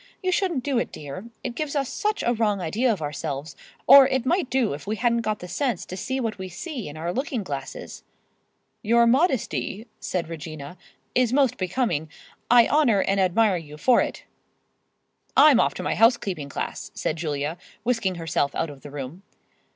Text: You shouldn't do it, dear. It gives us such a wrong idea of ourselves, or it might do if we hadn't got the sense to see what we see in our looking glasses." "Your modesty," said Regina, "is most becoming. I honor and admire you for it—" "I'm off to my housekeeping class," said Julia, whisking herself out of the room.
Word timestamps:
You 0.23 0.31
shouldn't 0.31 0.63
do 0.63 0.79
it, 0.79 0.91
dear. 0.91 1.25
It 1.43 1.53
gives 1.53 1.75
us 1.75 1.87
such 1.87 2.23
a 2.23 2.33
wrong 2.33 2.59
idea 2.59 2.91
of 2.91 3.03
ourselves, 3.03 3.55
or 3.85 4.07
it 4.07 4.25
might 4.25 4.49
do 4.49 4.73
if 4.73 4.87
we 4.87 4.95
hadn't 4.95 5.21
got 5.21 5.37
the 5.41 5.47
sense 5.47 5.85
to 5.85 5.95
see 5.95 6.19
what 6.19 6.39
we 6.39 6.49
see 6.49 6.87
in 6.89 6.97
our 6.97 7.13
looking 7.13 7.43
glasses." 7.43 8.01
"Your 8.81 9.05
modesty," 9.05 9.85
said 9.99 10.27
Regina, 10.27 10.75
"is 11.13 11.31
most 11.31 11.55
becoming. 11.55 12.09
I 12.49 12.67
honor 12.67 13.01
and 13.03 13.19
admire 13.19 13.57
you 13.57 13.77
for 13.77 14.01
it—" 14.01 14.23
"I'm 15.37 15.59
off 15.59 15.75
to 15.75 15.83
my 15.83 15.93
housekeeping 15.93 16.49
class," 16.49 16.89
said 16.95 17.15
Julia, 17.17 17.59
whisking 17.83 18.15
herself 18.15 18.55
out 18.55 18.71
of 18.71 18.81
the 18.81 18.89
room. 18.89 19.21